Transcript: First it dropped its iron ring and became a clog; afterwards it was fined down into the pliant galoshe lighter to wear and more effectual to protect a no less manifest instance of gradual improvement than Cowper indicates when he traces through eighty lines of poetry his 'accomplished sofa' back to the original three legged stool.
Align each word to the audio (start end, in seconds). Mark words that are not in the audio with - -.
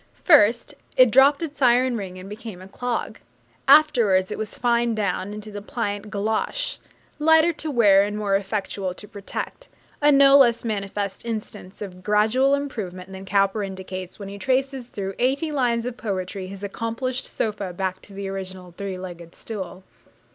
First 0.23 0.73
it 0.97 1.11
dropped 1.11 1.43
its 1.43 1.61
iron 1.61 1.95
ring 1.95 2.17
and 2.17 2.27
became 2.27 2.59
a 2.59 2.67
clog; 2.67 3.19
afterwards 3.67 4.31
it 4.31 4.37
was 4.39 4.57
fined 4.57 4.95
down 4.95 5.31
into 5.31 5.51
the 5.51 5.61
pliant 5.61 6.09
galoshe 6.09 6.79
lighter 7.19 7.53
to 7.53 7.69
wear 7.69 8.01
and 8.01 8.17
more 8.17 8.35
effectual 8.35 8.95
to 8.95 9.07
protect 9.07 9.69
a 10.01 10.11
no 10.11 10.35
less 10.39 10.65
manifest 10.65 11.23
instance 11.23 11.83
of 11.83 12.01
gradual 12.01 12.55
improvement 12.55 13.11
than 13.11 13.25
Cowper 13.25 13.61
indicates 13.63 14.17
when 14.17 14.27
he 14.27 14.39
traces 14.39 14.87
through 14.87 15.13
eighty 15.19 15.51
lines 15.51 15.85
of 15.85 15.97
poetry 15.97 16.47
his 16.47 16.63
'accomplished 16.63 17.27
sofa' 17.27 17.71
back 17.71 18.01
to 18.01 18.13
the 18.15 18.27
original 18.27 18.73
three 18.75 18.97
legged 18.97 19.35
stool. 19.35 19.83